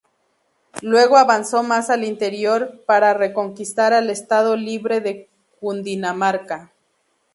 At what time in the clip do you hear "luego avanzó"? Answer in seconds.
0.81-1.61